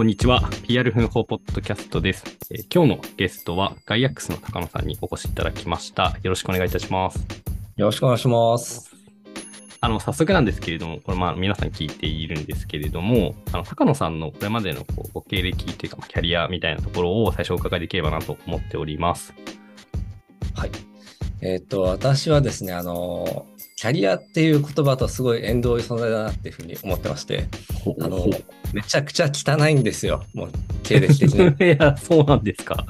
[0.00, 0.40] こんにちは。
[0.66, 2.24] PR 奮法ポッドキャストです。
[2.50, 6.16] えー今日のゲストはガイアックスの高野さんにお越しいただきました。
[6.22, 7.18] よろしくお願いいたします。
[7.76, 8.96] よろしくお願いします。
[9.78, 19.34] あの、早速なんですけれども、これまあ皆さん聞いているんですけれども、あの、高野さんのこれまでのこうご経歴というか、まあキャリアみたいなところを最初お伺いできればなと思っております。
[20.54, 20.70] はい。
[21.42, 23.44] えっ、と、私はですね、あの、
[23.80, 27.48] キャリアっていう言葉とすごい縁遠い存在だなっていうふうに思ってまして、
[28.02, 28.26] あの、
[28.74, 30.22] めちゃくちゃ汚いんですよ。
[30.34, 30.50] もう、
[30.82, 31.46] 経歴的に。
[31.66, 32.84] いや、そうなんですか。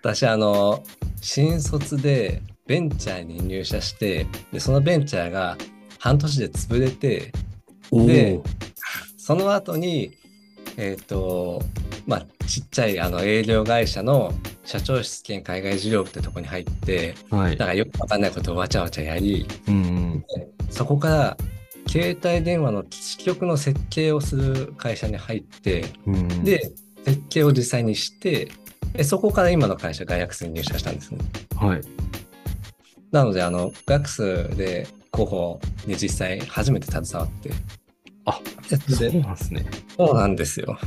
[0.00, 0.82] 私、あの、
[1.20, 5.56] 新卒でベンチャーに入社して、で、そのベンチャーが
[6.00, 7.30] 半年で潰れて、
[7.92, 8.40] で
[9.18, 10.18] その後に、
[10.76, 11.62] えっ、と、
[12.06, 14.32] まあ、ちっちゃいあの営業会社の
[14.64, 17.56] 社長室兼海外事業部ってとこに入って、はい。
[17.56, 20.24] なんかよくわかんないことをわちゃわちゃやり、うんうん。
[20.70, 21.36] そこから
[21.88, 26.72] 携帯電話の基地局の設計をする会社に入って、うんうん、で、
[27.04, 28.48] 設計を実際にして、
[28.92, 31.18] でそこから今の会社、ガイアックスに入社したんですね。
[31.56, 31.80] はい。
[33.10, 37.50] なので、あの、ガイアックスで広報に実際初めて携わって、
[38.30, 39.66] あ、でそうなんですね。
[39.96, 40.78] そうなんですよ。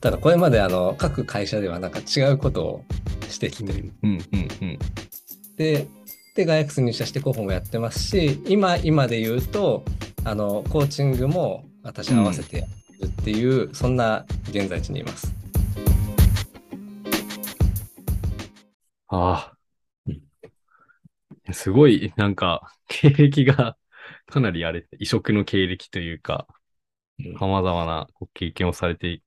[0.00, 2.84] ただ、これまであの各会社ではなんか違うことを
[3.30, 4.10] してきて、うんうん
[4.60, 4.78] うん。
[5.56, 5.88] で、
[6.34, 9.84] で、ガイアックスに入社して広報もやってますし、今、今で言うと、
[10.24, 15.32] あの、コーチングも私合わせてやってるっていう、そんな現在地にいます。
[19.08, 19.54] ああ。
[21.52, 23.76] すごい、なんか、経歴が
[24.26, 26.53] かなりあれ、異色の経歴というか、うん
[27.38, 29.22] 様々なご経験をされてい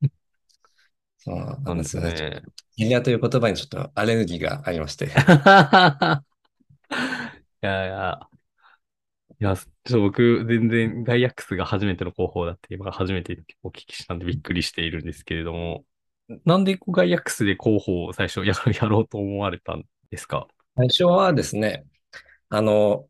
[1.18, 2.14] そうなたんですよね。
[2.14, 2.42] ね。
[2.76, 5.06] キャリアという言葉にちょっとアレルギーがありまして。
[5.10, 5.10] い
[7.66, 8.20] やいや、
[9.40, 15.86] いや、ちょっと僕、全然ガイアックスが初めての広報だって今初めてお聞きしたんでびっくりしているんですけれども、
[16.46, 18.54] なんでこうガイアックスで広報を最初や
[18.88, 20.48] ろうと思われたんですか？
[20.76, 21.86] 最初はですね、
[22.50, 23.08] あの、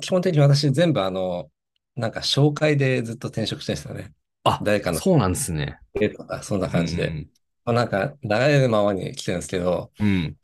[0.00, 1.50] 基本的に私全部あの、
[1.96, 4.12] なんか紹介でずっと転職してるんですよね。
[4.44, 5.78] あ、誰かのそうなんですね。
[5.94, 7.08] 絵とか、そんな感じで。
[7.08, 7.28] うん
[7.64, 10.36] なんか流れるままに来てるんですけど、うん。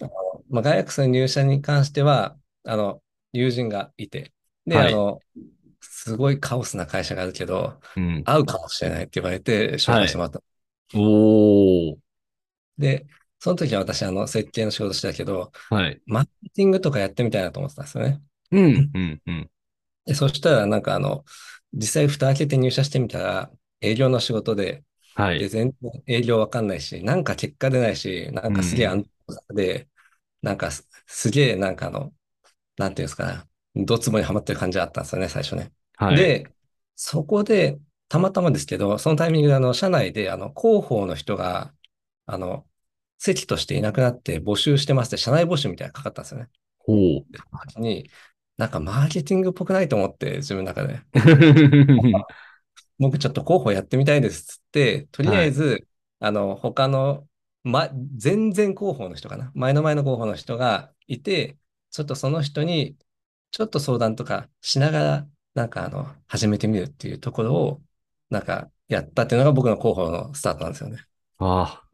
[0.50, 4.32] まあ、ガイアックスの入社に関しては、あの、友人がいて、
[4.66, 5.20] で、はいあの、
[5.80, 8.22] すごいカオスな会社があるけど、うん。
[8.24, 10.40] 合うかもしれないって言われて紹介してもらった。
[10.94, 11.98] おー。
[12.78, 13.06] で、
[13.40, 16.00] その時は私、あの、設計の仕事してたけど、はい。
[16.06, 18.22] マーケティングとかやってみたいなと思ってたんですよね。
[18.50, 19.50] うん、うん、うん。
[20.08, 21.24] で、そしたら、なんかあの、
[21.74, 23.52] 実際蓋開けて入社してみたら、
[23.82, 25.48] 営業の仕事で、で、はい。
[25.48, 29.04] 全然営業わかんないし、なんか結果出ないし、なんかすげえ安
[29.48, 29.90] 定で、
[30.42, 32.14] なんかすすげえなんかあの、
[32.78, 33.26] なんていうんですか
[33.76, 35.72] ね、ドツボにはまってる感じがあったんですよね、最初ね。
[35.96, 36.34] はい。
[36.34, 36.52] で、
[36.96, 41.74] そこで、たまたまですけど、そのタイミングであの、社内であの、広報の人が、
[42.26, 42.66] あの、
[43.18, 46.50] 席としていなくなって募集してますって、社内募集みたいなのがかかったんですよね。
[46.78, 47.26] ほう。
[47.30, 48.10] でその時に、
[48.58, 51.00] なんかマーケティングっぽくないと思って、自分の中で。
[52.98, 55.86] 僕ちょっと広報やってみたいですっつって、とりあえず、
[56.18, 57.26] あの、他の、
[57.62, 59.52] ま、全然広報の人かな。
[59.54, 61.56] 前の前の広報の人がいて、
[61.90, 62.96] ちょっとその人に、
[63.52, 67.82] ちょっと相談とかしながら、なんかあの、始めてみるっていうところを、
[68.28, 71.06] なんかやったっていうのが僕の広報のスタートなんですよね。
[71.38, 71.87] ああ。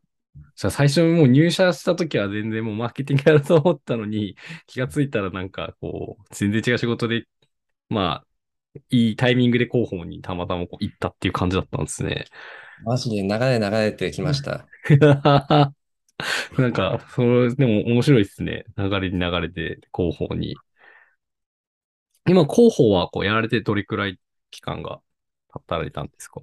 [0.56, 4.36] 最初もう入社した時は全然もうマーケティングやろうと思ったのに、
[4.66, 7.26] 気がついたらなんかこう、全然違う仕事で、
[7.88, 8.26] まあ、
[8.90, 12.26] いいタイミングで広報にたまたまこう行ったっていう感じだったんですね。
[12.84, 14.68] マジで流れ流れてきました。
[16.58, 18.64] なんか、それ、でも面白いですね。
[18.76, 20.56] 流れに流れて広報に。
[22.26, 24.18] 今、広報はこうやられてどれくらい
[24.50, 25.00] 期間が
[25.50, 26.40] 働いたんですか？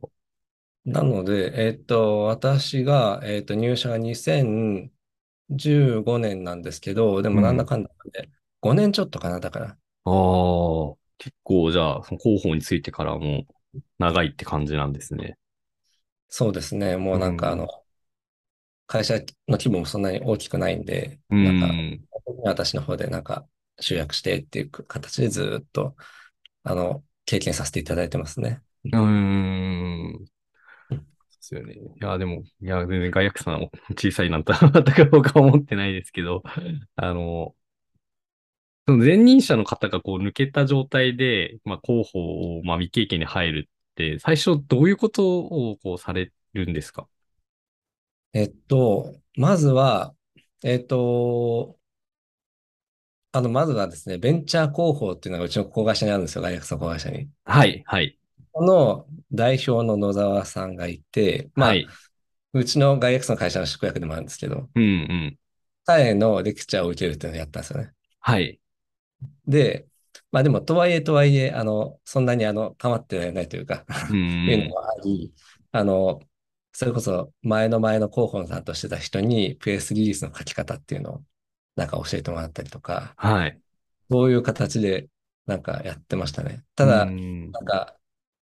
[0.85, 8.29] なので、えっと、私が、えっと、入社が2015年なんですけど、でもなんだかんだで、
[8.61, 9.77] 5年ちょっとかな、だから。
[10.05, 13.45] ああ、結構じゃあ、その広報についてからも
[13.99, 15.37] 長いって感じなんですね。
[16.29, 16.97] そうですね。
[16.97, 17.67] もうなんかうんあの、
[18.87, 19.23] 会社の
[19.57, 22.07] 規模もそんなに大きくないんで、うなんか、ん。
[22.43, 23.47] 私の方でなんか
[23.79, 25.95] 集約してっていう形でずーっと、
[26.63, 28.63] あの、経験させていただいてますね。
[28.91, 30.30] うーん。
[31.51, 31.73] ですよね。
[31.75, 36.43] いや、でも、いや、全然ガイアックスさんも小さいなんて 全く僕は思ってないですけど、
[36.95, 37.55] あの、
[38.87, 47.07] その前任者の方がこう抜けた状態で、まあ、広報を、まあ、未経験に入るって、最初どういうことをこうされるんですか？
[48.33, 50.15] えっと、まずは、
[50.63, 51.77] えっと、
[53.33, 57.29] あの、まずはですね、ベンチャー広報っていうのがうちの子会社にあるんですよ、大学の子会社に。
[57.45, 58.17] はい、はい、
[58.51, 61.93] この代表の野沢さんがいて、まあ、はい。
[62.53, 64.87] うちの外役所の会社の宿泊でもあるんですけど、うんう
[65.31, 65.37] ん。
[65.85, 67.93] 彼のレクチャーを受けるっていうのをやったんですよね。
[68.19, 68.59] はい。
[69.47, 69.87] で、
[70.31, 74.75] まあでも、とはいえとはいえ、あの、そんなにあの、構ってないというかうん いうのうん。
[74.75, 75.33] もあり、
[75.71, 76.21] あの、
[76.73, 81.25] それこそ前の前の広報さんとしてた人にプレスリリースの書き方っていうのを
[81.75, 83.61] なんか教えてもらったりとか、はい。
[84.09, 85.09] そういう形で
[85.45, 86.65] なんかやってましたね。
[86.75, 87.17] たうだ、
[87.49, 87.53] ん。
[87.53, 87.97] なんか、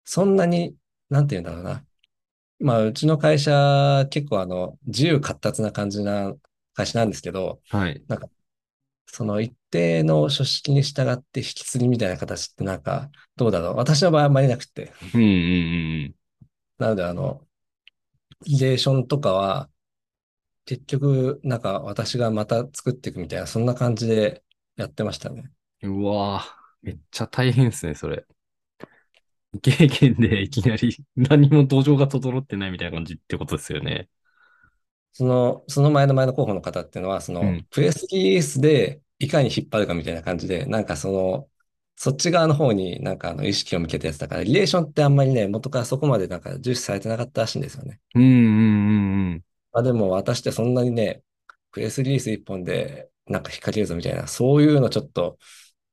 [0.04, 0.76] そんなに、
[1.10, 1.86] なんて言うんだろうな。
[2.60, 6.34] まあ、うちの会社、結構あの、自由闊達な感じな
[6.74, 8.02] 会社なんですけど、はい。
[8.08, 8.28] なんか、
[9.06, 13.76] その一定の書式に従って引き継ぎみたいな形ってなんか、どうだろう。
[13.76, 14.92] 私の場合はあんまりなくて。
[15.14, 16.14] うんうん
[16.78, 17.46] なので、あの、
[18.46, 19.70] リレーションとかは、
[20.66, 24.44] 結局、なんか私がまた作っていくみたいな、そんな感じで
[24.76, 25.50] やってましたね。
[25.82, 26.02] うん。
[26.02, 26.44] うわぁ、
[26.82, 28.26] めっちゃ大変ですね、それ。
[29.52, 34.08] 未経験でいきなり何も土壌が整ってないみたいな感じってことですよね。
[35.12, 37.66] その、その前の前の候補の方っていうのは、その、うん。
[37.70, 41.48] プレスリリースでいかに引っ張るかみたいな感じで、なんかその、
[41.96, 48.00] そっち側の方になんかあの意識を向けたやつだから、リレーションってあんまりね、元からそこまでなんか重視されてなかったらしいんですよね。
[48.14, 51.22] うんうんうんまあでも私ってそんなにね、
[51.70, 55.38] プレスリリース一本でなんか引っ掛けるぞみたいな、そういうのちょっと、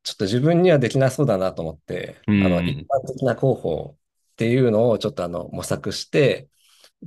[0.10, 2.44] ちょっと自分にはできなそうだなと思って、うん。
[2.44, 2.68] あの、うん。
[2.68, 3.96] 一般的な候補
[4.34, 6.50] っていうのをちょっとあの、模索して、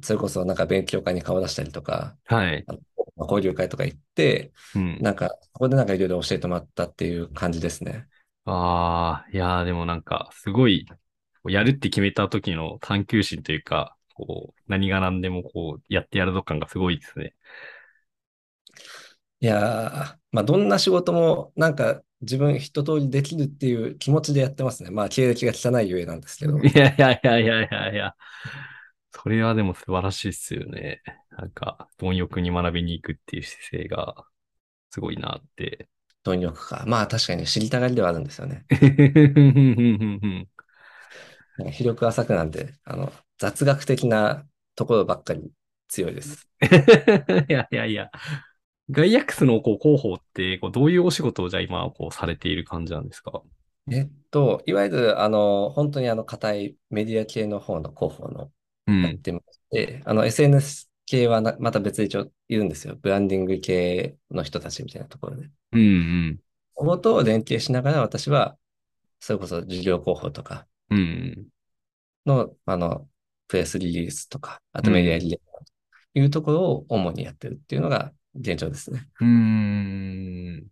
[0.03, 2.65] それこそなんか勉強会に顔出したりとか、はい。
[3.17, 4.99] 交流会とか行って、うん。
[5.01, 8.07] なんか、ここでなんかいろいろ教えてもらったっていう感じですね。
[8.45, 10.87] ああ、いやーでもなんか、すごい、
[11.49, 17.35] やるって決めた時の探求心というか、こう、何が何でもこう、やってやるぞ感がすごいですね。
[19.41, 24.91] いやー、まあ、どんな仕事もなんか自分一通りできるっていう気持ちでやってますね。
[24.91, 26.59] まあ、経歴が汚いゆえなんですけど。
[26.59, 28.15] い やいやいやいやいやいや。
[29.11, 31.03] それはでも素晴らしいっすよね。
[31.31, 34.25] なんか、貪欲に学びに行くっていう姿勢が
[34.91, 35.89] すごいなって。
[36.23, 36.85] 貪欲か。
[36.87, 38.65] まあ、確かに知りたがりではあるんですよね。
[41.73, 45.51] 広く浅くなんで、あの、雑学的なところばっかり
[45.89, 46.49] 強いです。
[47.49, 48.11] いやいやいや。
[48.93, 53.43] ガイアックスのこう広報って、こうどういうお仕事をじゃあ今こうされている感じなんですか？
[53.91, 58.53] えっと、いわゆる、あの、本当にあの、硬いメディア系の方の広報の
[58.87, 59.03] うん。
[59.03, 62.97] やってまして、あの、SNS 系はなまた別で一応いるんですよ。
[62.97, 65.51] ブランディング系の人たちみたいなところで。
[65.73, 65.85] うんう
[66.33, 66.41] ん。
[66.75, 68.59] ここと連携しながら私は、
[69.21, 71.49] それこそ事業広報とかうん。
[72.27, 73.09] の、あの、
[73.49, 75.21] プレスリリースとか、あとメディアうん。
[75.21, 75.41] リレー
[76.15, 79.09] というところを主にやってるっていうのが現状ですね。
[79.21, 80.67] うーん。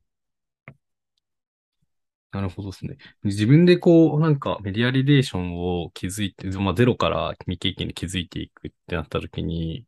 [2.33, 2.97] なるほどですね。
[3.25, 9.85] 自分でこう、なんかメディアリレーションを築いて、まあゼロから未経験で築いていくってなった時に、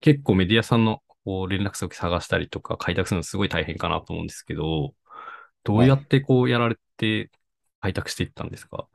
[0.00, 4.94] 結構メディアさんのこう連絡先探したりとか開拓するのすごい大変かなと思うんですけど、
[5.64, 5.88] どうはい。
[5.88, 7.30] やってこうやられて
[7.80, 8.88] 開拓していったんですか？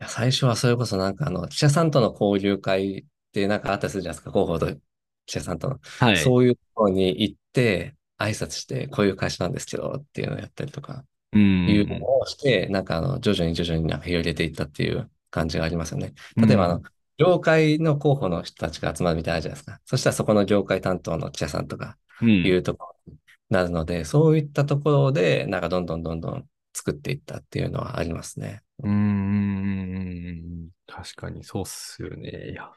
[0.00, 4.66] いや最初はそれこそなんかあの、記者さんとの交流会ってなんかあったりするじゃないですか、広報と
[5.26, 5.80] 記者さんとの。
[5.98, 6.34] はい。
[6.34, 12.12] そういうところに行って、挨拶して、こういう会社なんですけどっていうのをやったりとか、ういうのん。
[12.20, 16.14] をして、なんかあの、徐々に徐々になんか広げていったっていう感じがありますよね。
[16.46, 16.88] 例えばあの、うん。
[17.18, 19.80] 業界の候補の人たちが集まるみたいなじゃないですか。
[19.84, 22.42] そしたらそこの業界担当の記者さんとかうん。
[22.42, 23.18] いうところに
[23.50, 28.62] なるので、そういったところで、なんかどんどんどんどん作っていったっていうのはありますね。
[28.82, 30.70] うーん。
[30.86, 32.50] 確かにそうっすよね。
[32.52, 32.70] いや、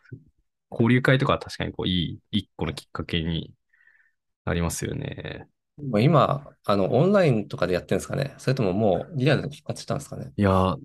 [0.77, 3.53] 交流会とかは確かにこう、いい、一個のきっかけに
[4.43, 5.47] なりますよね。
[5.99, 8.33] 今、あの、オンラインとかでやってるんですかね？
[8.37, 10.31] それとももうリアルで復活したんですかね？
[10.35, 10.75] いや、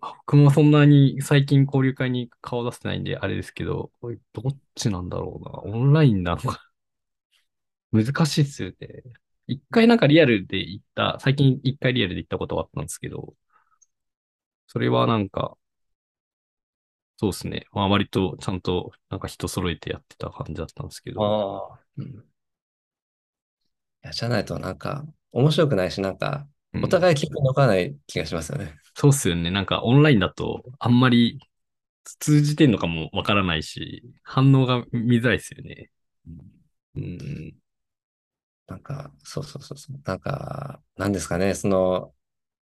[0.00, 4.08] 僕もそんなに最近交流会に顔出してないんで、あれですけど、ど
[4.48, 5.76] っちなんだろうな？
[5.76, 6.60] オンラインなのか。
[7.92, 9.02] 難しいっすよね。
[9.46, 13.34] 一回なんかリアルで行った、最近一回リアルで行ったことがあったんですけど、
[14.66, 15.56] それはなんか、
[17.20, 17.66] そうですね。
[17.72, 21.20] まあ割とちゃんとなんか人揃えてやってた感じだったんですけど。
[21.20, 21.80] ああ。
[21.96, 22.06] うん。
[22.06, 22.24] い
[24.02, 26.82] や、じゃないとなんか、面白くないし、なんか、うん。
[26.84, 28.78] お互い記憶に残らない気がしますよね。
[28.94, 29.50] そうっすよね。
[29.50, 31.38] なんかオンラインだとあんまり
[32.20, 35.90] 通じてんのかもわからないし、反応が見づらいですよね。
[36.94, 37.54] うん。
[38.66, 40.00] なんか、そうそうそうそう。
[40.04, 42.14] なんか、なんですかね、その、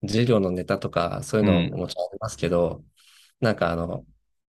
[0.03, 1.71] 授業のネタとか、そういうのうん。
[1.71, 2.85] ももちろんありますけど、
[3.41, 4.05] なんかあの、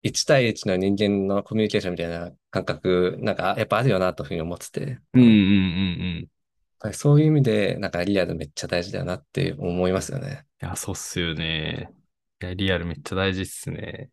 [0.04, 6.30] 1対1の人間のコミュニケーションみたいな感覚、なんかやっぱあるよなというふうに思ってて、うんうんうん
[6.84, 6.94] うん。
[6.94, 10.46] そういう意味で、なんかリアルめっちゃ大事だよなって思いますよね。
[10.60, 11.90] や、そうっすよね。
[12.42, 14.10] いや、リアルめっちゃ大事っすね。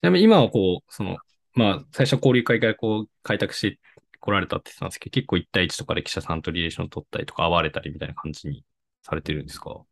[0.00, 1.18] ちなみに今はこう、その、
[1.54, 3.80] まあ、最初交流会からこう開拓して
[4.20, 8.64] 来られたって言ってたんですけど、結構1対1とかで記者さんとリレーション取ったりとか、会われたりみたいな感じに
[9.02, 9.82] されてるんですか？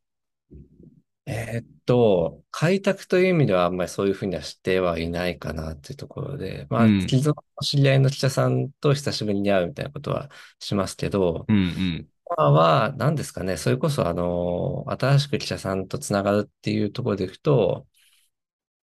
[1.29, 10.31] えーっと、開拓という意味ではあんまりそういうふうにはしてはいないかなっていうところで、まあ、うん既存の知り合いの記者さんと久しぶりに会うみたいなことは
[10.61, 12.09] しますけど、うんうん。
[12.37, 17.87] 今は何ですかね、それこそあの、新しく記者さんとつながるっていうところでいくと、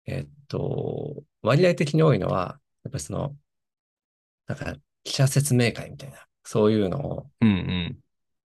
[0.06, 3.38] えーっと、割合的に多いのは、やっぱりその、
[4.48, 8.00] なんか記者説明会みたいな、そういうのをうんうん。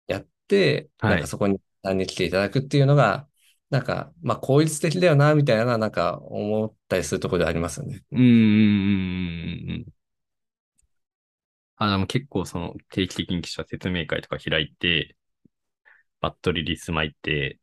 [0.07, 3.27] やって、はいなんかそこに何に来ていただくっていうのが、
[3.69, 8.03] なんか、まあ効率的だよな、みたいな、なんか思ったりするところでありますよね。
[8.11, 8.29] うんうんうん
[9.63, 9.85] うんうん。
[11.77, 15.15] あ、でも結構その定期的に記者説明会とか開いて、
[16.21, 17.59] バットリリース巻いて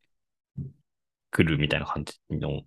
[1.31, 2.61] 来るみたいな感じの。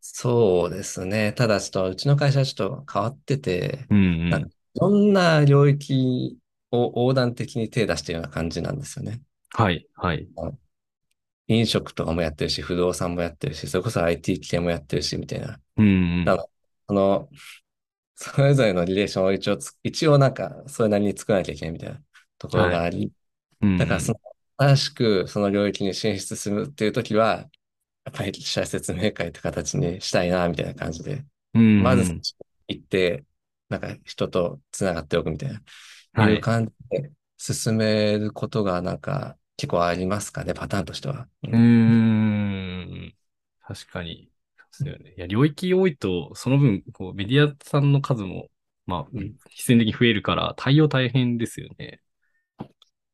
[0.00, 1.32] そうですね。
[1.32, 4.30] ただちょっと、うちの会社はちょっと変わってて、うんうん。
[4.30, 6.38] なんかいろんな領域
[6.70, 9.22] を横断的に手出してるような感じなんですよね。
[9.50, 10.28] はい、はい。
[11.52, 15.60] 飲食とかもやってるし、不動産もやってるし、それこそ IT 系もやってるし、みたいな。
[15.76, 15.90] うんう
[16.22, 16.24] ん。
[16.24, 16.36] だ
[16.88, 17.28] その、
[18.14, 22.02] それぞれのリレーションを一応つ、一応なんか、それなりに作らなきゃいけないみたいな
[22.38, 23.12] ところがあり、
[23.60, 23.78] うんうん。
[23.78, 24.20] だからその、
[24.58, 27.48] 新しくその領域に進出するっていうときは、
[28.04, 31.82] やっぱり記者説明会って形にしたいな、みたいな感じで、うんうん。
[31.82, 32.14] まず
[32.68, 33.24] 行って、
[33.68, 35.62] なんか人と繋がっておくみたいな、
[36.14, 36.34] はい。
[36.34, 41.28] いう感じで進めることがなんか結構ありますかね、パターンとしては。
[41.42, 41.58] うー
[43.08, 43.14] ん。
[43.60, 44.30] 確かに。
[44.70, 45.14] そうですよね。
[45.16, 48.50] いや、領域多いと、その分、こう、メディアさんの数も、
[48.86, 52.02] まあ、うん必然的に増えるから、対応大変ですよね。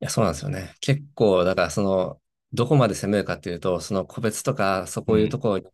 [0.00, 0.75] いや、そうなんですよね。
[0.81, 5.64] 結構、だからその、どこまで攻めるかっていうと、その個別とか、そこいうところに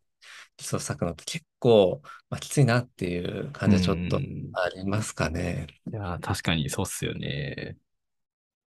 [0.59, 5.69] リソース割くのって結構、まあ、きついなっていう感じはちょっとうんありますかね。
[5.91, 7.77] いや、確かにそうっすよね。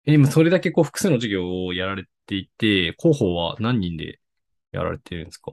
[0.06, 4.20] え、今、それだけこう、複数の授業をやられていて、広報は何人で
[4.72, 5.52] やられてるんですか？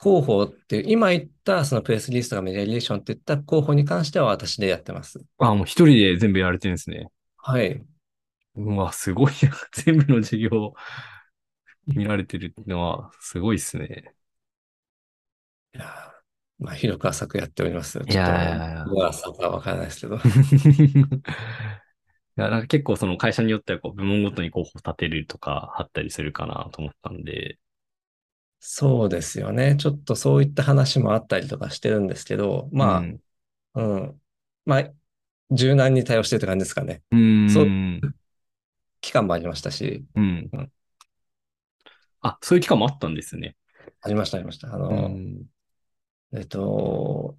[0.00, 5.24] 広報って、今言ったそのプレスリスとかメディアリレーションって言った広報に関しては私でやってます。
[5.38, 7.08] あ、もう一人で全部やられてるんですね。
[7.38, 7.84] はい。
[8.54, 9.50] うわ、すごいな。
[9.72, 10.74] 全部の授業
[11.86, 14.14] 見られてるのは、すごいっすね。
[15.74, 17.98] いやーまあ、広く浅くやっております。
[18.06, 20.18] ちょっと、いやいやいや浅くはわからないですけど。
[22.48, 27.58] なんか結構その会社によってはこう部門ごとに候補立てるとかあったりするかなと思ったんで。
[28.62, 29.76] そうですよね。
[29.76, 33.20] ちょっとそういった話もあったりとかしてるんですけど、まうん、
[33.74, 34.22] あ、うん。
[34.66, 34.92] まあ、
[35.50, 37.02] 柔軟に対応してるって感じですかね。
[37.12, 37.50] うーん。
[37.52, 38.14] そう
[39.00, 40.72] 期間もありましたし、うんうん。
[42.22, 43.56] あ、そういう期間もあったんですね。
[44.02, 44.72] ありました、ありました。
[44.74, 45.46] あうの、ん。
[46.32, 47.36] えっと、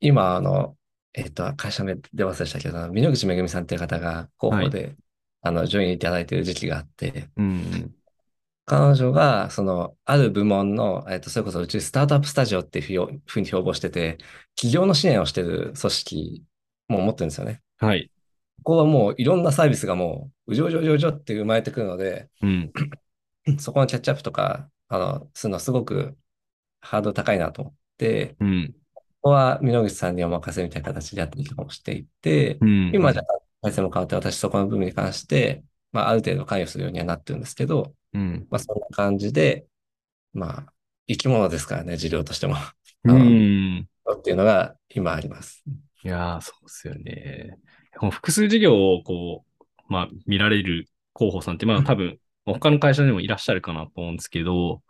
[0.00, 0.75] 今、あの、
[1.16, 4.94] えっと、会社名で忘れしたけど、あの峯口めぐみさんっていう方が候補で、
[5.40, 7.94] あの、ジョインいただいている時期があって、うん。
[8.66, 14.18] 彼女が、その、ある部門の、えっと、それこそ、うちスタートアップスタジオっていうふうに標榜してて、
[14.56, 16.44] 企業の支援をしている組織
[16.88, 17.62] も持ってるんですよね。
[17.78, 18.10] はい。
[18.58, 22.72] ここはもういろんなサービスがもう、うじょうじょうじょうじょって生まれてくるので、うん。
[23.58, 26.16] そこのキャッチアップとか、あの、するのすごく
[26.80, 28.74] ハードル高いなと思って、うん。
[29.26, 32.92] ここは箕口さんにお任せみたいな形でやっていくかもしていて、うん。
[32.94, 33.22] 今じゃ
[33.60, 38.46] 体制も変わって私そこの部分に関して、まあある程度関与するようにはなってるんですけど、うん。
[38.50, 39.66] まあそんな感じで、
[40.32, 40.72] まあ
[41.08, 42.54] 生き物ですからね、治療としても。
[43.02, 43.88] うん。
[44.12, 45.64] っていうのが今あります。
[46.04, 47.58] いやー、そうですよね。
[48.12, 54.82] 複数事業をこう、まあ見られる候補さんって、まあ多分他の会社でもいらっしゃるかなと思うんですけど、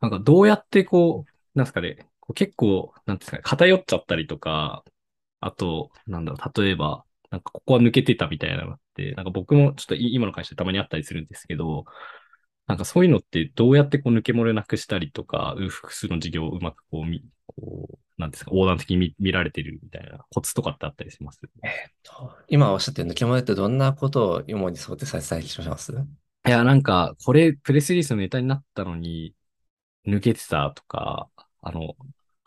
[0.00, 4.84] なんかどうやってこう、なんですかね、結構、なんですかね、偏っちゃったりとか、
[5.40, 11.84] あと、なんだろう、例えば、なんかここは抜けてたみたいなのって、なんか僕もちょっとい今の会社でたまにあったりするんですけど、
[12.66, 21.40] なんかそういうのってどうやってこう抜け漏れなくしたりとか、複数の事業をうまくこう見、こう、なんですか、横断的に見見られてるみたいなコツとかってあったりします？
[22.02, 25.92] と今おっしゃってる抜け漏れってどんなことを主に想定されてたりします？
[26.46, 29.34] いや、なんか、これ、プレスリリースのネタになったのに、
[30.06, 31.28] 抜けてたとか、
[31.62, 31.96] あの、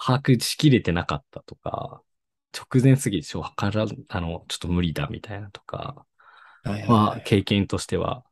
[0.05, 2.01] 把握しきれてなかったとか、
[2.53, 6.05] 直前すぎて、わからん、あの、ちょっと無理だみたいなとか、
[6.63, 7.24] はいはいまあ、はい。
[7.24, 8.24] 経験としては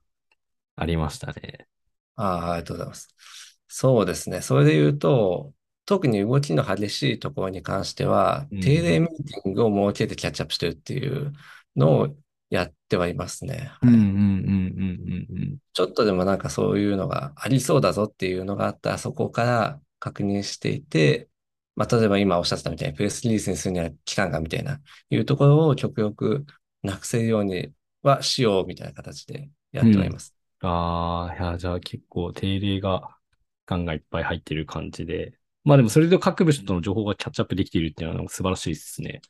[0.76, 1.68] ありましたね。
[2.16, 3.10] ああ、ありがとうございます。
[3.68, 4.42] そうですね。
[4.42, 5.54] それで言うと、
[5.86, 11.34] 特に動きの激しいところに関してはうん、定例ミーティングを設けてキャッチアップしてるっていう
[11.76, 12.16] のを
[12.50, 13.72] やってはいますね。
[13.82, 21.30] はいうんうんうんうんうんちょっとでもなんかそういうのがありそうだぞっていうのがあったら、そこから確認していて、
[21.76, 26.46] まあ、例えば今おっしゃってたみたいにプレスリリースにするには期間がみたいな、いうところを極力
[26.84, 27.72] なくせるように
[28.04, 30.36] はしようみたいな形でやってはいます。
[30.62, 33.16] ああ、いや、じゃあ結構定例が、
[33.66, 35.34] 感がいっぱい入ってる感じで。
[35.64, 39.22] まあでもそれで各部署との情報がキャッチアップできているっていうのは素晴らしいですね。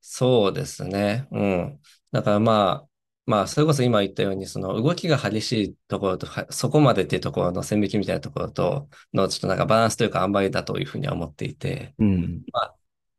[0.00, 1.26] そうですね。
[1.30, 1.80] うん。
[2.10, 2.88] だからまあ、
[3.24, 12.42] まあ、それこそ今言ったように、その動きが激しいところと、そこまでっていうところの線引きみたいなところとの、ちょっとなんかバランスというか塩梅だというふうには思っていて、うん。
[12.52, 12.76] まあ、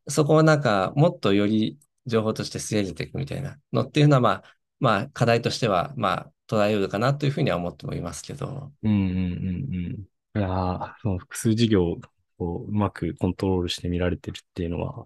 [0.07, 4.43] そこをなんかもっとより情報として吸い上げていくみたいなのっていうのは、まあ、
[4.79, 8.73] まあ、課題としては、まあ、捉えうるかなというふうには思ってもいますけど。
[8.83, 10.07] うんうんうんうん。
[10.35, 11.97] いやその複数事業
[12.39, 15.05] をうまくコントロールして見られてるっていうのは、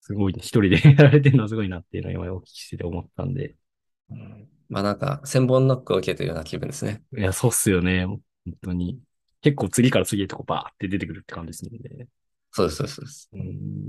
[0.00, 3.56] すごい、一人でやられてるのはすごいなっていうのは今お聞きしてて思ったんで。
[4.10, 7.02] うん、まあなんか、千本ノックを受けてるような気分ですね。
[7.16, 8.06] いや、そうっすよね。
[8.06, 8.20] 本
[8.62, 9.00] 当に。
[9.40, 12.06] 結構次から次へとこバーって出てくるって感じですもんね。
[12.50, 13.28] そうです、そうです。
[13.32, 13.88] うん、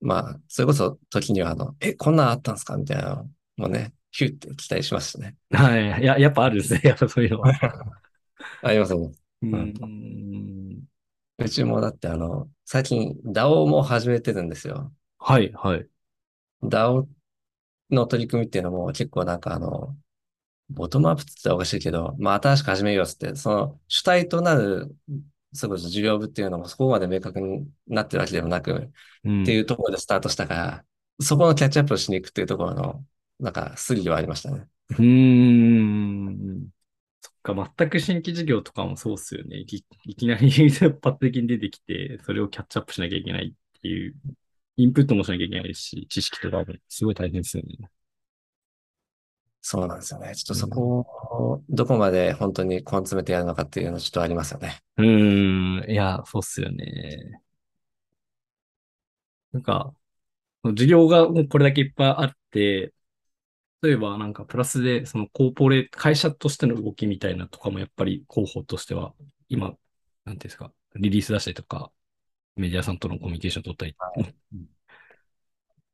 [0.00, 2.76] まあ、それこそ時にはあの、え、こんなんあったんですか？
[2.76, 5.36] みたいなのもね、ヒュッて期待しましたね。
[5.50, 6.02] はい。
[6.02, 6.80] いや、やっぱあるんですね。
[6.84, 7.52] やっぱそういうのは。
[8.62, 9.10] ありますね。
[9.42, 10.84] うん。
[11.38, 14.92] うちもだってあの、最近 DAO も始めてるんですよ。
[15.18, 15.86] はい、はい。
[16.62, 17.06] DAO
[17.90, 19.96] の取り組みっていうのも結構なんかあの、
[20.70, 24.94] ボトムアップって言ったらおかしいけど、まあ新しく始めようって、その主体となる、
[25.52, 28.92] そこそ事業部っていうのもそこまで明確になってるわけでもなく、
[29.24, 30.84] うん、っていうところでスタートしたから、
[31.20, 33.04] そこのキャッチアップをしに行くっていうところの、
[33.40, 34.66] なんかスリルはありましたね。
[34.90, 36.68] うーん。
[37.20, 39.58] そっか、全く新規事業とかもそうっすよね。
[39.58, 44.14] いきいきなり 一発的に出てきて、それをキャッチアップしなきゃいけないっていう、
[44.82, 47.90] インプットもしなきゃいけないし、知識とかもすごい大変ですよね。
[49.62, 50.34] そうなんですよね。
[50.34, 54.80] ちょっとそこを、どこまで本当に根詰めてやるのかっていうのちょっとありますよね。
[54.96, 55.90] うーん。
[55.90, 57.42] いや、そうっすよね。
[59.52, 59.94] なんか、
[60.64, 62.92] 授業がこれだけいっぱいあって、
[63.82, 69.14] 例えばなんかプラスで、そのコーポレート、会社としての動きみたいなとかもやっぱり広報としては、
[69.48, 69.78] 今、なんて
[70.32, 71.92] いうんですか、リリース出したりとか、
[72.56, 74.34] メディアさんとのコミュニケーション取ったり、はい、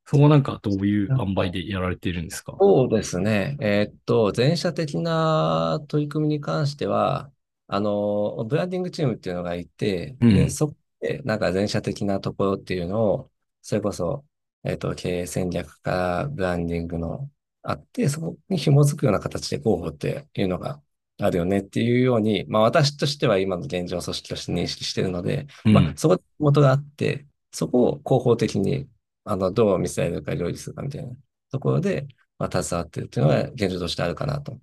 [0.06, 2.56] そこなんかどういう塩梅でやられているんですか？
[2.60, 3.56] そうですね。
[3.60, 7.32] えー、っと、全社的な取り組みに関しては、
[7.66, 13.30] あの、ブランディングチームっていうのがいて、うん、でそこでなんか全社的なところっていうのを、
[13.62, 14.24] それこそ、
[14.62, 17.28] えー、っと、経営戦略からブランディングの
[17.62, 20.80] あって、そこに紐づくような形で候補っていうのが
[21.18, 28.88] あるよねっていうように、まあ私としては今の現状組織として認識しているので、うん、まあそこ元があって、そこを広報的に
[29.28, 31.12] あの、どう見せられるか料理するかみたいな
[31.50, 32.06] ところで、
[32.38, 34.56] まあ、携わってるっていうのが現状としてあるかなと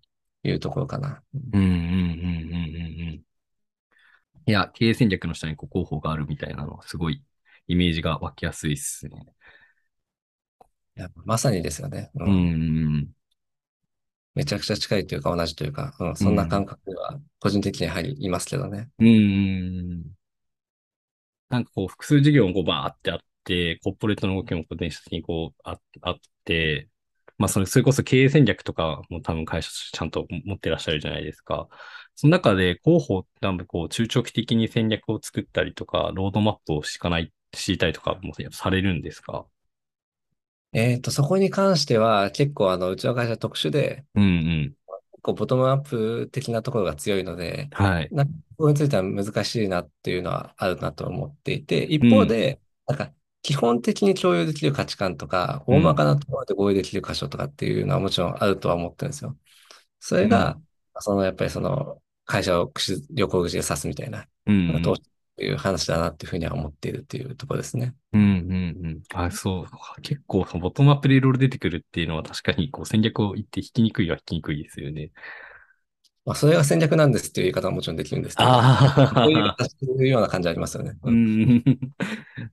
[0.43, 1.21] いうところかな。
[1.53, 3.21] うんうんうんうんうんうん。
[4.45, 7.21] いや、経営戦略の下にこう候補があるみたいなのはすごい
[7.67, 9.25] イメージが湧きやすいですね。
[10.95, 12.09] いや、まさにですよね。
[12.15, 12.27] うん。
[12.27, 13.07] うん
[14.35, 18.89] めちゃくちゃ近いというか同じというか、うん、そんな感覚では個人的にやはりいますけどね。
[18.99, 20.03] うん。
[21.49, 23.19] なんかこう複数事業がこうバーってあっ、
[23.83, 26.15] コーポレートの動きも電子的にこうああっ
[26.45, 26.89] て、
[27.37, 31.67] まあそれ、それこそ経営戦略とかも多分会社ちゃんと持ってらっしゃるじゃないですか。
[32.15, 39.45] その中で広報多分こう中長期的に戦略を作ったりとか、ロードマップを敷かない、敷いたりとかもされるんですか？
[40.73, 44.73] えっ、と、そこに関しては結構あの、うちの会社特殊で、うんうん。
[45.21, 48.09] こうボトムアップ的なところが強いので、はい。
[48.11, 59.37] なここについては難しいなっていうのはあるなと思っていて、一方で、うん、なんか基本的に共有できる価値観とか、大まかなところで合意できる箇所とかっていうのはもちろんあるとは思ってるんですよ。
[59.99, 60.63] それが、うん、
[60.99, 62.71] そのやっぱりその会社を
[63.11, 64.95] 旅行口で指すみたいな、うん、と
[65.37, 67.95] いう話だなっていうふうには思っているっていうところですね。
[68.13, 69.01] うんうんうん。
[69.13, 70.01] あ、そう。
[70.01, 75.11] 結構ボトムアップでいろいろ出てくるっていうのは確かにこう戦略を言って引きにくいは引きにくいですよね。
[76.25, 80.95] まあ、それが戦略なんですっていう言い方はもちろんできるんですけど、あそういうような感じありますよね。
[81.03, 81.63] うん、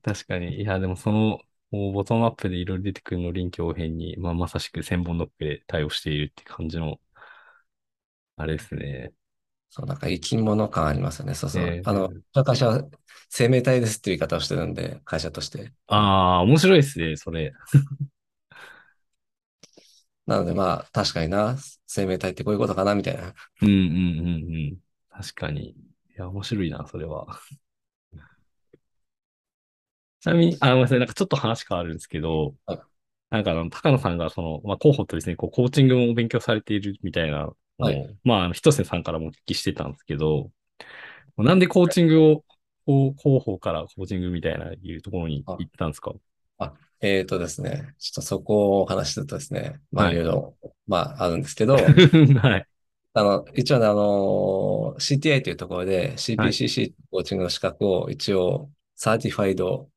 [0.03, 0.61] 確かに。
[0.61, 1.39] いや、でもその、
[1.71, 6.99] ボトムアップでいろいろ出てくるの臨機応変に、まあ、まさしく千本ノックで対応しているって感じの、
[8.37, 9.13] あれですね。
[9.71, 11.35] そう、なんか生き物感ありますよね。
[11.35, 11.63] そうそう。
[11.65, 12.11] えー、あの、
[12.45, 12.83] 会社は
[13.29, 15.73] 生命体ですっていう言い方をしてるんで、会社として。
[15.87, 17.53] ああ、面白いですね、それ。
[20.27, 21.57] なのでまあ、確かにな、
[21.87, 23.33] 生命体ってこういうことかな、みたいな。
[23.63, 24.31] うんうんうんう
[24.75, 24.79] ん。
[25.09, 25.71] 確かに。
[25.71, 25.75] い
[26.17, 27.41] や、面白いな、それは。
[30.21, 32.81] ちなみに、あ、ごめんなさい、なんかちょっと話変わるんですけど、はい、
[33.31, 40.51] なんかあの、高野さんがその、まあ、候補とですね、こう、コーチングも勉強されているみたいなはい、まあ、ひとせさんからもお聞きしてたんですけど、
[41.37, 42.45] なんでコーチングを
[42.87, 45.57] こう広報からコーチングみたいないうところにあ。
[45.59, 46.13] 行ったんですか？
[46.59, 50.15] あ、えーとですね、ちょっとそこをお話しするとですね、まあはい。
[50.15, 50.55] いろいろ、
[50.87, 51.75] まああるんですけど、
[52.43, 52.67] はい。
[53.13, 56.53] あの、一応ね、あの、CTI というところではい。
[56.53, 59.89] CPCC コーチングの資格を一応、 Certified、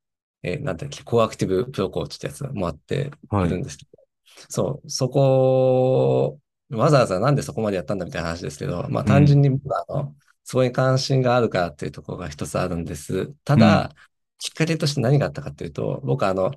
[0.43, 3.47] えーなんだっけ、 Co-Active Pro Coach ってやつもあってはい。
[3.47, 3.91] いるんですけど、
[4.49, 6.39] そう、そこ、
[6.75, 9.49] わざわざなんでそこまでやったんだみたいな話ですけど、まあ単純に、
[9.89, 13.33] あの、そこに関心があるからっていうところが一つあるんです。
[13.45, 13.93] ただ、
[14.39, 16.51] きっかけとして何があったかっていうと、僕あの、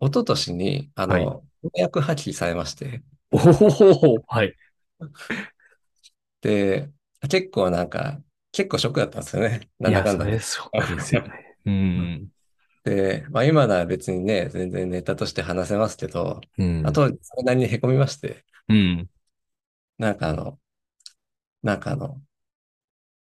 [0.00, 3.36] 一昨年に、あはいの、婚約破棄されまして、お
[4.16, 4.56] おはい。
[6.40, 6.90] で、
[7.30, 8.20] 結構なんか、
[8.52, 9.68] 結構ショックだったんですよね。
[9.78, 10.30] ないんだや、かんだで。
[10.30, 11.56] それショックですよね。
[11.66, 12.28] うん。
[12.84, 16.92] で、まあ今なら別にね、全然ネタとして話せますけど、うんあ。
[16.92, 19.08] と、それなりに凹みまして、うん。
[19.98, 20.60] なんかあの、
[21.62, 22.22] なんかあの、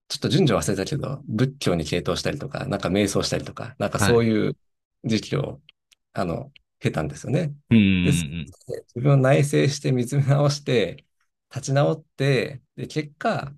[0.08, 4.56] ちょっと順序忘れたけど、仏教に傾倒したりとか、なんか瞑想したりとか、なんかそういう
[5.04, 5.60] 時期を、
[6.12, 7.54] あの、経たんですよね。
[7.70, 8.24] うんうんです
[8.96, 11.04] 自分を内省して見つめ直して、
[11.54, 13.52] 立ち直って、で、結果、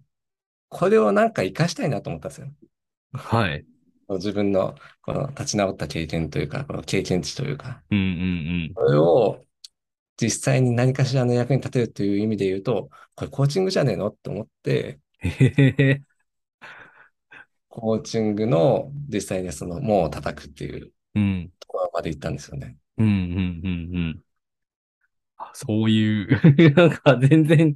[0.68, 2.48] これをなんか活かしたいなと思ったんですよ。
[3.12, 3.64] はい。
[4.08, 9.44] 自分のこの立ち直った経験というか、この経験値というか、うんうんそれを
[10.20, 15.00] 実際に何かしらの役に立てるという意味で言うと、これコーチングじゃねえのって思って。
[17.68, 21.50] コーチングの実際にその門を叩くっていううん。
[21.58, 22.76] ところまで行ったんですよね。
[22.98, 23.12] うんうん
[23.64, 24.24] うんうん。
[25.36, 26.28] あそういう、
[26.74, 27.74] なんか全然、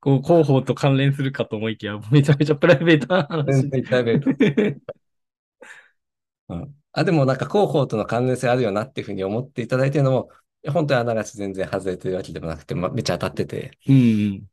[0.00, 4.82] こう、広報と関連するかと思いきや、めちゃめちゃプライベートな話プライベート。
[6.48, 6.74] うん。
[6.92, 10.28] あ、でもなんか広報との関連性あるよなっていうふうに思っていただいてるのも、
[10.68, 13.98] 本当にあながち全然外れてるわけでもなくて、ま、めっちゃ当たってて、うんう
[14.36, 14.44] ん。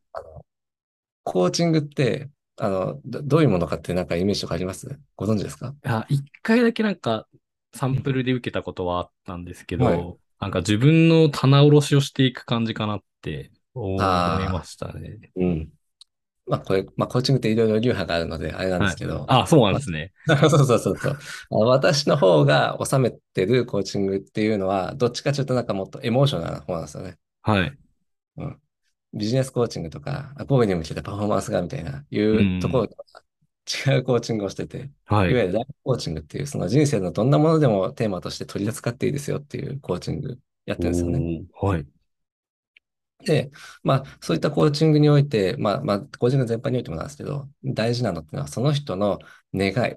[1.24, 5.00] コーチングって、あの、ど、どういうものかってなんかイメージとかあります？
[5.16, 5.76] ご存知ですか？
[5.84, 7.28] あ、一回だけなんか、
[7.74, 15.18] サンプルで受けたことはあったんですけど、はいなんか自分の棚卸しをしていく感じかなって思いましたね。
[15.36, 15.70] うん。
[16.50, 20.12] まあ、これ、まあ、コーチングっていろいろ流派があるので、あれなんですけど、あ、そうなんですね。
[20.28, 21.18] そうそうそうそう。
[21.52, 27.18] 私の方が収めてるコーチングっていうのは、どっちかというとなんかもっとエモーショナルな方なんですよね。
[27.42, 27.78] はい。
[29.14, 35.34] ビジネスコーチングとか、あ神戸に向けたパフォーマンスがみたいな、いうところとは違うコーチングをしてて、はいい。
[35.34, 41.44] わゆるライフコーチングっていう、その人生のどんなものでもテーマとして取り扱っていいですよっていうコーチングやってるんですよね。
[41.60, 41.86] はい。
[43.26, 43.52] で、
[43.84, 49.20] まあ、そういったコーチングにおいて、まあ、まあ、コーチング全般においてもなんですけど、大事なのってのは、その人の
[49.54, 49.96] 願い、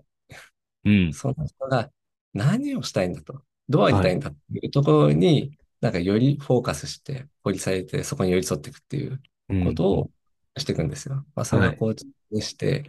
[0.85, 1.13] うん。
[1.13, 1.91] その人が
[2.35, 10.11] 何をしたいんだと、どうありたいんだっていうところに、なんかよりフォーカスして、掘り下げて、そこに寄り添っていくっていううんことを
[10.57, 11.25] していくんですよ。
[11.35, 12.85] まあ、それはいがコーチングでして、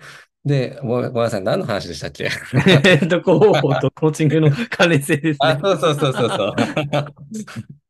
[0.45, 2.25] で、ごめんごめんなさい、何の話でしたっけ？
[2.85, 5.61] えっと、広報とコーチングの関連性ですあ、ね。
[5.63, 6.55] そうそうそうそうそう。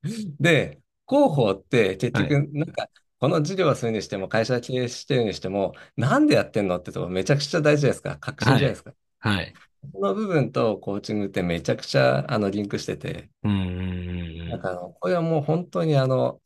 [0.39, 2.89] で、広報って結局、なんか、
[3.19, 8.17] この事業をするにしても、会社経営してるにしても、なんでやってんのってとこめちゃくちゃ大事じゃないですか。
[8.17, 8.93] 革新じゃないですか。
[9.19, 9.53] はい。
[9.93, 16.41] この部分とコーチングってめちゃくちゃあのリンクしてて、うんうんうんなんかあの、これはもう本当にあの、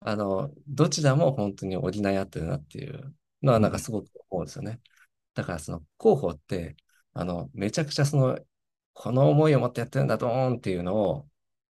[0.00, 4.80] あの、どちらも本当に補い合ってるなっていうのはなんかすごく思うんですよね。
[5.34, 6.76] だからその広報って、
[7.14, 8.38] あの、めちゃくちゃその、
[8.94, 11.28] この思いを持ってやってるんだ、ドーンっていうのを、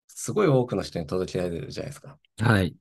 [0.08, 2.18] すごい多くの人に届けられるじゃないですか。
[2.38, 2.46] うん。
[2.46, 2.76] はい。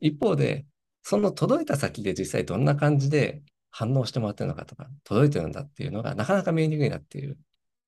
[0.00, 0.66] 一方で、
[1.02, 7.38] その届いた先で実際どんな感じで反応してもらってるのかとか、届いてるんだっていうのがなかなか見えにくいなっていう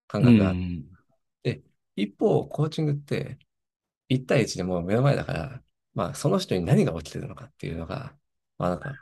[0.09, 0.85] 感う覚があってん。
[1.97, 3.39] 一方、コーチングって、
[4.09, 5.63] 1対1でもう目の前だから、
[5.95, 8.17] まあ、その人に何が起きてるのかっていうのが、
[8.59, 8.99] まあなんか、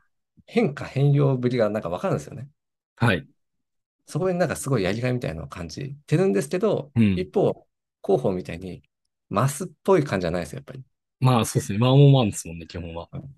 [0.47, 2.51] 変化変容ぶりがなんかわかるんですよね。
[2.97, 3.29] はい。
[4.07, 7.67] そこになんかすごいやりがいみたいなのを感じてるんですけど、うん一方、
[8.05, 8.83] 広報みたいに、
[9.33, 10.85] マスっぽい感じじゃないですよ、やっぱり。
[11.21, 11.79] まあ、そうですね。
[11.79, 13.09] まあ、もうまんですもんね、基本は。
[13.13, 13.35] うん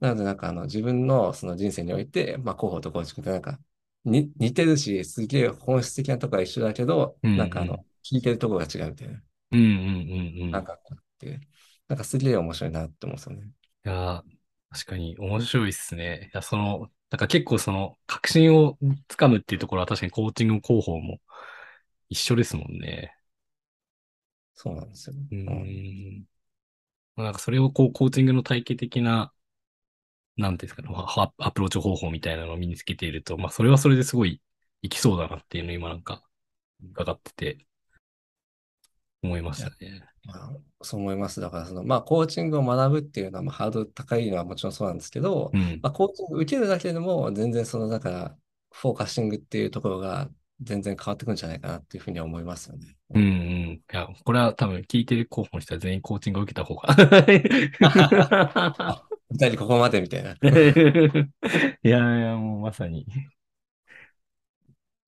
[0.00, 3.58] なので、なんかあの自分のその人生において、まあ、広報とコーチングってなんか
[4.04, 9.22] に似てるし、すげえ本質的なところは一緒だけど、うんうんなんかあの、聞いてるところが違うみたいな。
[9.50, 10.50] うんうんうんうん。
[10.50, 11.40] なんかあって、
[11.88, 13.50] なんかすげえ面白いなって思うんですよね。
[13.84, 14.22] いやー、
[14.70, 16.30] 確かに面白いっすね。
[16.32, 21.20] いや、その、なんか結構その、確信をつかむっていうところは確かにコーチングも広報も
[22.10, 23.16] 一緒ですもんね。
[24.54, 25.16] そうなんですよ。
[25.16, 26.24] ううんん。
[27.16, 29.32] なんかそれをこう、コーチングの体系的な、
[30.36, 34.40] なんていうんですかね、はアプローチ方法みたいなのを身につけていると、まあ、それはそれですごい
[34.82, 36.22] いきそうだなっていうのを今なんか、
[36.82, 37.66] 伺ってて、
[39.22, 40.04] 思いましたね。
[40.24, 41.40] まあ、そう思います。
[41.40, 45.80] だからその、まあ、コーチングを学ぶっていうのは、まあ、ハードル高いのはもちろんそうなんですけど、うん。
[45.82, 48.38] まあ、コーチング受けるだけでも、全然その、だから、
[48.70, 50.30] フォーカッシングっていうところが
[50.62, 52.96] 全然変わってくるんじゃないかなっていうふうには思いますよね。
[53.14, 53.28] うんうん。
[53.28, 56.94] いや、これは多分聞いてる候補の人は全員コーチングを受けた方が。
[59.30, 60.32] 二人ここまでみたいな。
[60.42, 63.06] いやいや、もうまさに。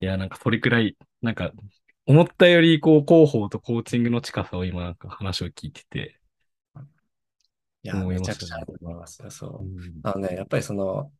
[0.01, 1.51] いや、なんかそれくらい、なんか、
[2.05, 6.19] 思ったより、こう、広報とコーチングの近さを今、なんか話を聞いてて。
[7.83, 9.29] いや、めちゃくちゃあると思いますよ。
[9.29, 9.67] そうう。
[9.67, 11.11] んあのね、やっぱりその、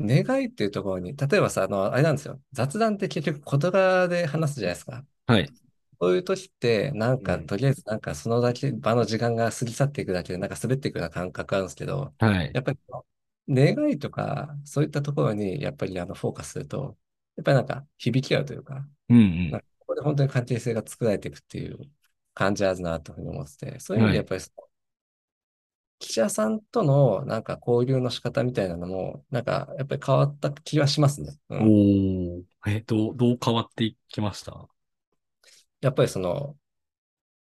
[0.00, 2.40] 願いっていうところに、例えばさ、あの、あれなんですよ。
[2.52, 5.04] 雑談って結局言葉で話すじゃないですか。
[5.26, 5.52] はい。
[6.00, 12.50] そういう時って、なんか、うんとりあえず、なんか、そのだけ、場の時間が過ぎ去っていくだけで、なんか滑っていくような感覚あるんですけど、はい。
[12.54, 12.78] やっぱり、
[13.48, 16.98] 願いとか、そういったところに、やっぱり、あの、フォーカスすると、
[17.36, 21.78] やっぱりなんか、響き合うというか、うんうんなんかここで本当に関係性が作られていくっていう
[22.34, 24.69] 感じあるなというふうに思ってて、そういう意味でやっぱりその、
[26.00, 31.38] 記者さんとのなんか交流の仕方みたいなのも、なんかやっぱり変わった気がしますね。
[31.50, 32.42] うんおお。
[32.66, 34.66] え、どう、どう変わっていきました？
[35.80, 36.56] やっぱりその、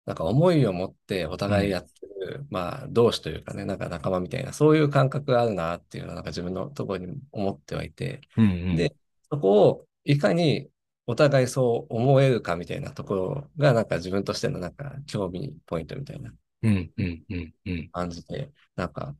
[0.07, 1.91] なんか思いを持ってお互いやって
[2.27, 8.77] る、まあ同志というかね、なんか仲間みたいな、そういう感覚があるなっていうのはなんか自分のところに思ってはいて、うんうん。
[8.77, 8.95] で、
[9.31, 10.69] そこをいかに
[11.07, 17.89] お互いそう思えるかみたいなところが、なんか自分としてのなんか興味ポイントみたいなうんうんうんうん。
[17.91, 19.15] 感じで、なんか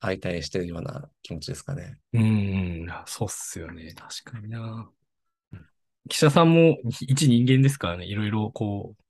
[0.00, 1.98] 相対してるような気持ちですかね。
[2.12, 2.24] うんう
[2.86, 2.88] ん。
[3.06, 3.92] そうっすよね。
[3.94, 4.90] 確かにな。
[6.08, 8.06] 記者さんも一人間ですからね。
[8.06, 9.02] いろいろこう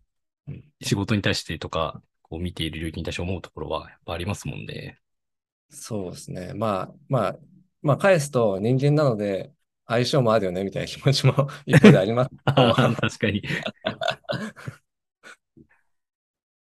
[0.48, 4.98] うん、仕事に対してとか、こう見ている領域に対して思うところはやっぱありますもんね。
[5.70, 6.52] そうですね。
[6.54, 7.38] まあ、まあ、
[7.82, 9.52] まあ、返すと人間なので
[9.86, 12.74] 相性もあるよねみたいな気持ちも 一方でありますけど。
[12.74, 13.42] 確かに。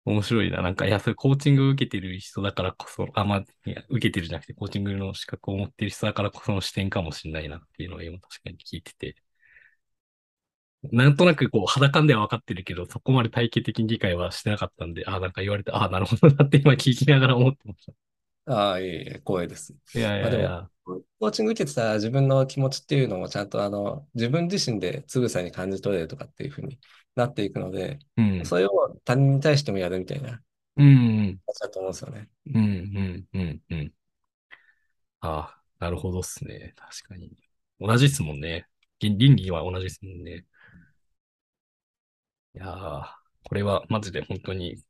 [0.07, 0.61] 面白いな。
[0.61, 9.15] なんか、いや、それコーチングを受けてる人だからこそ、あ、まあ、いや、受けてるじゃなくて、コーチングの資格を持ってる人だからこその視点かもしれないなっていうのを今確かに聞いてて。
[10.93, 17.91] なんとなくこう、肌感では分かってるけど、そこまで体系的に理解はしてなかったんで、あ、なんか言われて、あ、なるほどなって今聞きながら思ってまし
[18.45, 19.73] ああ、いえいえ、光栄です。
[19.91, 19.99] た。
[19.99, 20.69] いやいやいや。
[21.19, 26.79] コーチング受けてた自分の気持ちっていうのもちゃんとあの自分自身でつぶさに感じ取れるとかっていうふうに
[27.17, 28.45] なっていくので、うん。
[28.45, 28.69] それを
[29.05, 30.41] 他人に対してもやるみたいな。
[30.75, 32.29] 感じだと思うんですよね。
[32.47, 33.93] うんうんうんうん。
[35.21, 36.73] ああ、なるほどっすね。
[36.77, 37.35] 確かに。
[37.79, 38.67] 同じっすもんね。
[38.99, 40.45] 倫倫理は同じっすもんね。
[42.55, 43.05] いやー、
[43.43, 44.81] これはマジで本当に、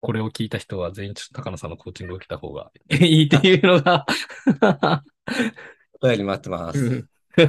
[0.00, 4.06] これを聞いた人は全員ちょっと高野さんのコーチングを受けた方がいいっていうのが
[6.00, 6.98] お便り待ってまうす。
[7.00, 7.48] ん ちょっ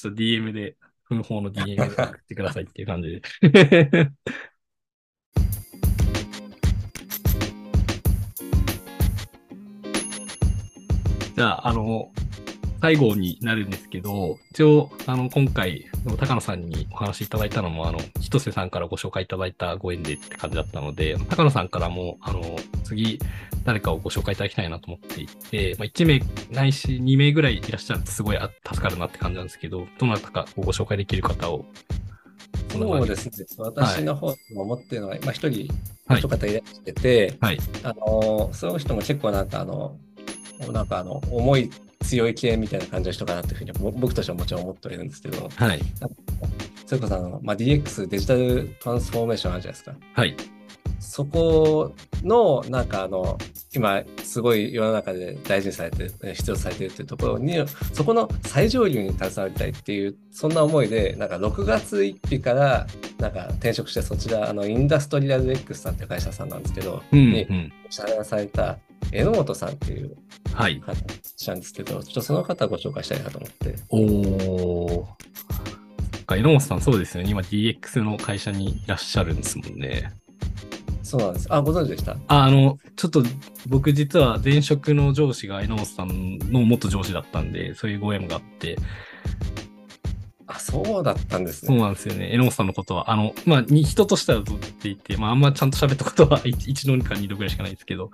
[0.00, 4.10] と DM で、奮法の DM で送ってくださいっていう感じで。
[11.36, 12.12] じゃあ、あの、
[12.84, 15.86] 最後になるんですけど、一応、あの、今回、
[16.18, 22.42] 高野さんにお話しいただいたのも、あの、一瀬さんからご紹介いただいたご縁でって感じだったので、高野さんからも、あの、
[22.84, 23.18] 次、
[23.64, 26.22] 誰かをご紹介いただきたいなと思っていて、まあ、1名
[26.54, 31.64] ないし2名ぐらいいらっしゃるとすごいあ助かるなって感じなんですけど、どなたかご紹介できる方を。
[32.68, 33.46] そうですね。
[33.56, 35.68] 私の方でも思ってるのは、まあ一人、
[36.06, 37.58] はい一方いらっしゃってて、はい。
[37.82, 39.96] あの、その人も結構なんかあの、
[40.70, 41.70] なんかあの、重い
[42.04, 45.80] 強い系みたいな感じの人かなっていうふうにぼ僕としてはもちろん思ってはいるんですけど、はい。
[46.86, 49.96] それこそあの、まあ、DX デジタルトランスフォーメーションあるじゃないですか。
[50.12, 50.36] はい。
[51.04, 53.38] そこの、なんかあの、
[53.74, 57.56] 今、すごい世の中で大事にされてる、え必要とされてるっていうところに、
[57.92, 62.86] そこの最上流に携わりたいっていう、そんな思いで、なんか6月1日から、
[63.18, 67.72] なんか転職して、そちら、あの、インダストリアル X さんっていう会社さんなんですけど、うん、にうん。
[67.90, 68.78] 社内された
[69.12, 70.16] 榎本さんっていう
[70.52, 70.80] はい。
[70.80, 70.92] 方
[71.48, 73.76] なんですけど、ちょっとその方をご紹介したいなと思って。
[73.88, 75.24] おー。
[76.26, 77.30] 榎本さんそうですよね。
[77.30, 80.12] 今 DX の会社にいらっしゃるんですもんね。
[81.04, 81.46] そうなんです。
[81.50, 82.12] あ、ご存知でした？
[82.12, 83.22] ああの、ちょっと
[83.68, 88.76] 僕実は前職の上司が榎本さんの元上司だったんで、そういうご縁があって、
[90.46, 91.82] あ、そうだったんですそうね。
[91.82, 92.30] なんですよね。
[92.32, 98.10] 榎本さんのことは、あの、まあ、に人としてはずっと言っていて、まあ、あんまちゃんと喋ったことは一一度か二度ぐらいしかないですけど、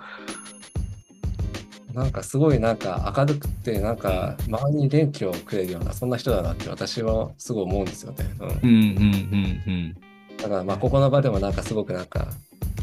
[1.94, 8.24] なんかすごいなんか明るくて、なんか周りに元気をくれるような、そんな人だなって私はすごい思うんですよね。
[8.38, 8.48] うん。
[8.48, 9.96] うんうんうんうん。
[10.36, 12.28] だからまあここの場でもなんかすごくなんか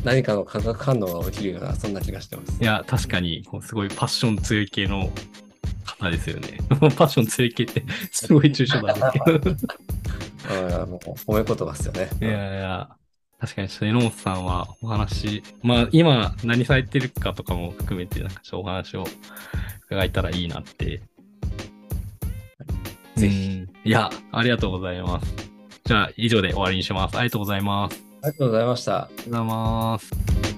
[0.04, 2.66] 何かの化学反応が起きるような、そんな気がしてますい。
[2.66, 5.10] や、確かに、こうすごいパッション強い系の
[5.86, 6.58] 方ですよね。
[6.70, 9.68] パッション強い系って、 すごい抽象なんですけど。
[10.50, 12.10] うん、もう褒め言葉ですよね。
[12.22, 12.90] いやいや、
[13.40, 19.06] 確かに、ちょっと榎本さんはお話、まあ、今何されてるかとかも含めて、なんかちょっとお話を
[19.88, 21.02] 伺えたらいいなって。
[23.16, 23.48] ぜひ。
[23.48, 25.34] うんいや、ありがとうございます。
[25.86, 27.18] じゃあ、以上で終わりにします。
[27.18, 28.07] ありがとうございます。
[28.28, 29.04] ありがとうございました。
[29.04, 30.57] ありがとうございます。